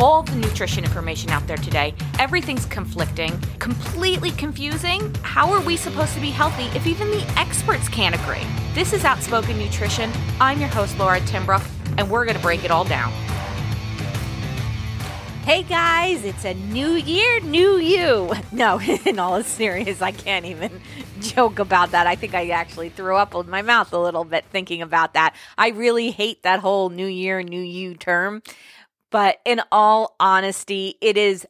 [0.00, 1.94] all the nutrition information out there today.
[2.18, 5.14] Everything's conflicting, completely confusing.
[5.22, 8.46] How are we supposed to be healthy if even the experts can't agree?
[8.74, 10.10] This is Outspoken Nutrition.
[10.40, 11.64] I'm your host, Laura Timbrook,
[11.98, 13.12] and we're going to break it all down.
[15.44, 18.32] Hey guys, it's a new year, new you.
[18.52, 20.80] No, in all serious, I can't even
[21.20, 22.06] joke about that.
[22.06, 25.34] I think I actually threw up in my mouth a little bit thinking about that.
[25.58, 28.42] I really hate that whole new year, new you term.
[29.10, 31.46] But in all honesty, it is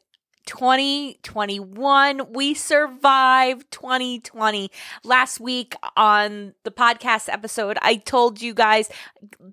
[0.46, 2.32] 2021.
[2.32, 4.70] We survived 2020.
[5.04, 8.90] Last week on the podcast episode, I told you guys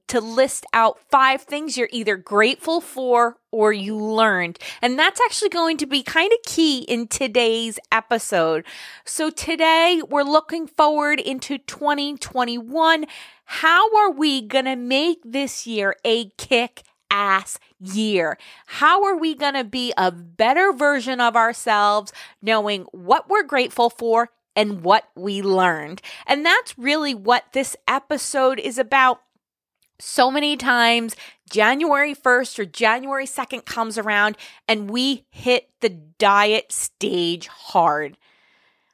[0.07, 4.57] to list out five things you're either grateful for or you learned.
[4.81, 8.65] And that's actually going to be kind of key in today's episode.
[9.05, 13.05] So today we're looking forward into 2021.
[13.45, 18.37] How are we going to make this year a kick ass year.
[18.65, 23.89] How are we going to be a better version of ourselves, knowing what we're grateful
[23.89, 26.01] for and what we learned?
[26.25, 29.21] And that's really what this episode is about.
[29.99, 31.15] So many times,
[31.49, 34.37] January 1st or January 2nd comes around
[34.67, 38.17] and we hit the diet stage hard.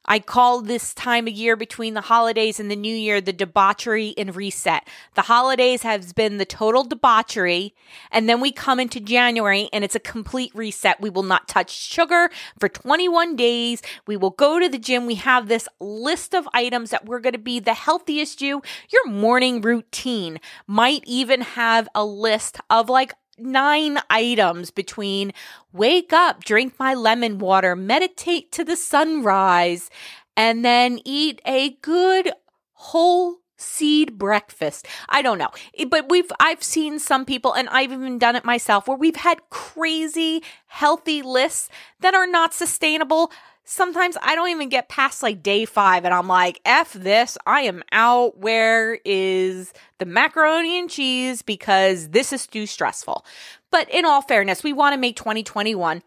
[0.05, 4.13] I call this time of year between the holidays and the new year the debauchery
[4.17, 4.87] and reset.
[5.15, 7.73] The holidays has been the total debauchery,
[8.11, 10.99] and then we come into January and it's a complete reset.
[10.99, 13.81] We will not touch sugar for 21 days.
[14.05, 15.05] We will go to the gym.
[15.05, 18.61] We have this list of items that we're going to be the healthiest you.
[18.91, 23.13] Your morning routine might even have a list of like
[23.45, 25.33] nine items between
[25.71, 29.89] wake up, drink my lemon water, meditate to the sunrise,
[30.35, 32.31] and then eat a good
[32.73, 34.87] whole seed breakfast.
[35.09, 35.49] I don't know.
[35.87, 39.49] But we've I've seen some people and I've even done it myself where we've had
[39.49, 41.69] crazy healthy lists
[42.01, 43.31] that are not sustainable
[43.65, 47.61] sometimes I don't even get past like day five and I'm like, F this, I
[47.61, 48.37] am out.
[48.37, 51.41] Where is the macaroni and cheese?
[51.41, 53.25] Because this is too stressful.
[53.71, 56.03] But in all fairness, we want to make 2021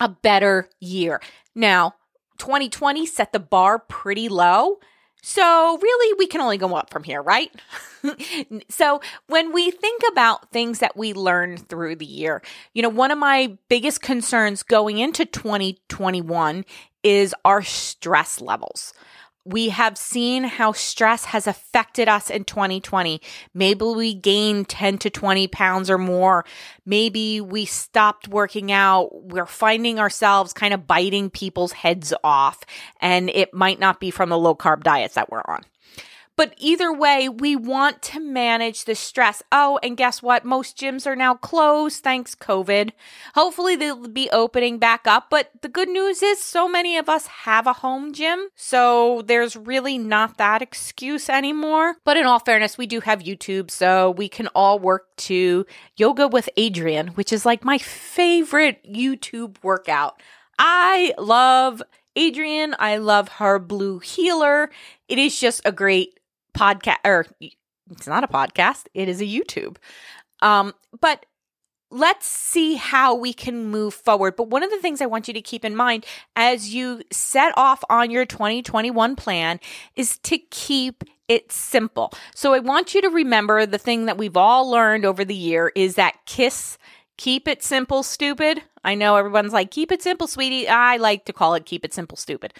[0.00, 1.20] a better year.
[1.54, 1.94] Now,
[2.38, 4.78] 2020 set the bar pretty low.
[5.28, 7.50] So, really, we can only go up from here, right?
[8.68, 12.42] so, when we think about things that we learned through the year,
[12.74, 16.64] you know, one of my biggest concerns going into 2021
[17.02, 18.94] is our stress levels
[19.46, 23.20] we have seen how stress has affected us in 2020.
[23.54, 26.44] Maybe we gained 10 to 20 pounds or more.
[26.84, 29.10] Maybe we stopped working out.
[29.12, 32.64] We're finding ourselves kind of biting people's heads off,
[33.00, 35.62] and it might not be from the low carb diets that we're on.
[36.36, 39.42] But either way, we want to manage the stress.
[39.50, 40.44] Oh, and guess what?
[40.44, 42.92] Most gyms are now closed thanks COVID.
[43.34, 47.26] Hopefully they'll be opening back up, but the good news is so many of us
[47.26, 51.96] have a home gym, so there's really not that excuse anymore.
[52.04, 55.64] But in all fairness, we do have YouTube, so we can all work to
[55.96, 60.20] Yoga with Adriene, which is like my favorite YouTube workout.
[60.58, 61.82] I love
[62.14, 62.74] Adriene.
[62.78, 64.70] I love her blue heeler.
[65.08, 66.18] It is just a great
[66.56, 67.26] podcast or
[67.90, 69.76] it's not a podcast, it is a YouTube.
[70.40, 71.24] Um, but
[71.90, 74.36] let's see how we can move forward.
[74.36, 77.52] But one of the things I want you to keep in mind as you set
[77.56, 79.60] off on your 2021 plan
[79.94, 82.12] is to keep it simple.
[82.34, 85.72] So I want you to remember the thing that we've all learned over the year
[85.74, 86.78] is that KISS
[87.16, 88.62] keep it simple stupid.
[88.84, 90.68] I know everyone's like keep it simple sweetie.
[90.68, 92.52] I like to call it keep it simple stupid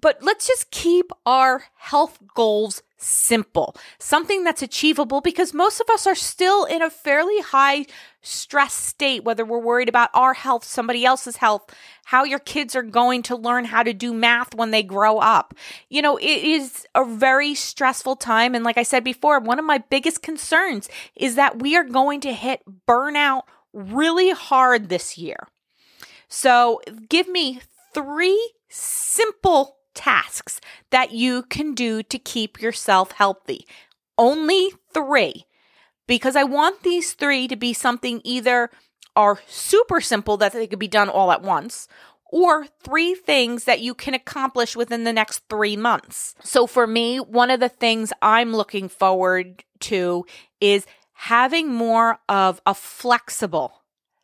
[0.00, 6.06] but let's just keep our health goals simple, something that's achievable because most of us
[6.06, 7.86] are still in a fairly high
[8.22, 11.74] stress state, whether we're worried about our health, somebody else's health,
[12.04, 15.54] how your kids are going to learn how to do math when they grow up.
[15.88, 18.54] You know, it is a very stressful time.
[18.54, 22.20] And like I said before, one of my biggest concerns is that we are going
[22.20, 25.48] to hit burnout really hard this year.
[26.28, 27.60] So give me
[27.94, 30.60] three simple tasks
[30.90, 33.66] that you can do to keep yourself healthy.
[34.16, 35.46] Only three.
[36.06, 38.70] Because I want these three to be something either
[39.14, 41.88] are super simple that they could be done all at once,
[42.32, 46.34] or three things that you can accomplish within the next three months.
[46.42, 50.24] So for me, one of the things I'm looking forward to
[50.60, 53.79] is having more of a flexible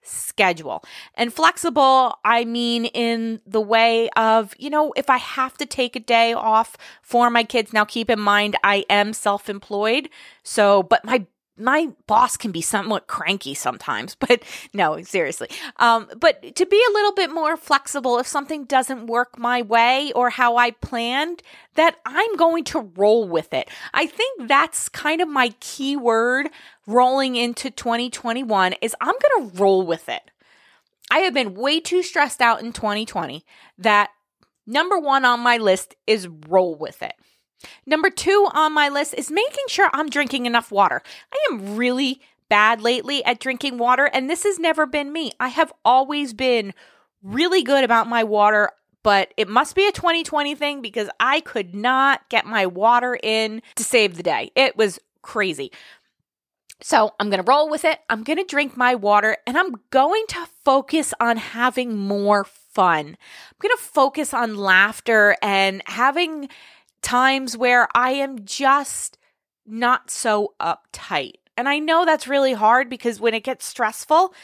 [0.07, 0.83] schedule.
[1.15, 5.97] And flexible, I mean in the way of, you know, if I have to take
[5.97, 10.09] a day off for my kids, now keep in mind I am self employed.
[10.43, 11.27] So, but my
[11.59, 14.43] my boss can be somewhat cranky sometimes, but
[14.73, 15.49] no, seriously.
[15.77, 20.13] Um, but to be a little bit more flexible if something doesn't work my way
[20.15, 21.43] or how I planned,
[21.75, 23.69] that I'm going to roll with it.
[23.93, 26.49] I think that's kind of my key word
[26.87, 30.31] rolling into 2021 is I'm going to roll with it.
[31.11, 33.45] I have been way too stressed out in 2020
[33.79, 34.11] that
[34.67, 37.15] number one on my list is roll with it.
[37.87, 41.03] Number two on my list is making sure I'm drinking enough water.
[41.33, 45.33] I am really bad lately at drinking water, and this has never been me.
[45.41, 46.75] I have always been
[47.23, 48.71] really good about my water,
[49.03, 53.63] but it must be a 2020 thing because I could not get my water in
[53.77, 54.53] to save the day.
[54.55, 55.73] It was crazy.
[56.83, 58.01] So I'm going to roll with it.
[58.11, 63.07] I'm going to drink my water and I'm going to focus on having more fun.
[63.07, 66.51] I'm going to focus on laughter and having
[67.07, 69.17] times where I am just
[69.65, 71.35] not so uptight.
[71.57, 74.35] And I know that's really hard because when it gets stressful,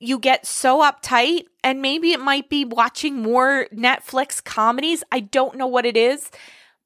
[0.00, 5.04] you get so uptight, and maybe it might be watching more Netflix comedies.
[5.12, 6.30] I don't know what it is,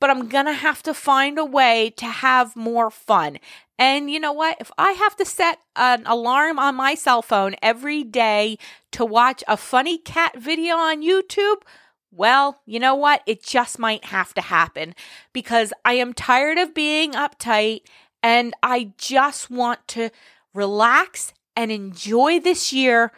[0.00, 3.38] but I'm gonna have to find a way to have more fun.
[3.78, 4.56] And you know what?
[4.60, 8.58] If I have to set an alarm on my cell phone every day
[8.92, 11.62] to watch a funny cat video on YouTube,
[12.10, 13.22] well, you know what?
[13.26, 14.94] It just might have to happen
[15.32, 17.82] because I am tired of being uptight
[18.22, 20.10] and I just want to
[20.52, 23.12] relax and enjoy this year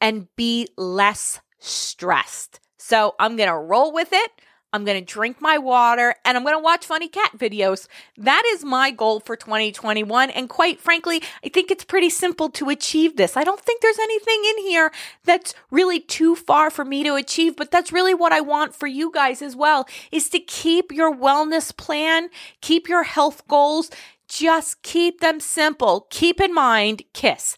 [0.00, 2.60] and be less stressed.
[2.78, 4.30] So I'm going to roll with it.
[4.72, 7.88] I'm going to drink my water and I'm going to watch funny cat videos.
[8.16, 10.30] That is my goal for 2021.
[10.30, 13.36] And quite frankly, I think it's pretty simple to achieve this.
[13.36, 14.92] I don't think there's anything in here
[15.24, 18.86] that's really too far for me to achieve, but that's really what I want for
[18.86, 22.28] you guys as well is to keep your wellness plan,
[22.60, 23.90] keep your health goals,
[24.28, 26.06] just keep them simple.
[26.10, 27.56] Keep in mind, kiss.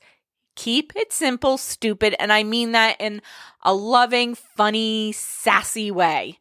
[0.57, 2.15] Keep it simple, stupid.
[2.21, 3.23] And I mean that in
[3.63, 6.39] a loving, funny, sassy way.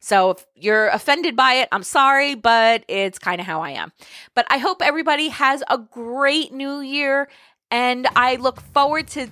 [0.00, 3.92] So if you're offended by it, I'm sorry, but it's kind of how I am.
[4.34, 7.28] But I hope everybody has a great new year
[7.70, 9.28] and I look forward to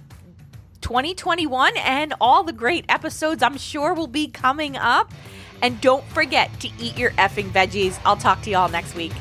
[0.83, 5.13] 2021 and all the great episodes I'm sure will be coming up.
[5.61, 7.99] And don't forget to eat your effing veggies.
[8.05, 9.13] I'll talk to you all next week.